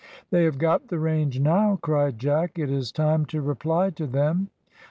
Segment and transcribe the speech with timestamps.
[0.31, 4.49] "They have got the range now," cried Jack; "it is time to reply to them."